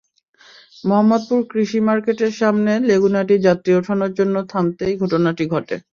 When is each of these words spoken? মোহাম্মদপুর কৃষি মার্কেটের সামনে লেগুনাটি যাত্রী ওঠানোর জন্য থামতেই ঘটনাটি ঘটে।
মোহাম্মদপুর 0.83 1.39
কৃষি 1.51 1.79
মার্কেটের 1.87 2.33
সামনে 2.39 2.71
লেগুনাটি 2.89 3.35
যাত্রী 3.45 3.71
ওঠানোর 3.79 4.11
জন্য 4.19 4.35
থামতেই 4.51 4.93
ঘটনাটি 5.01 5.43
ঘটে। 5.53 5.75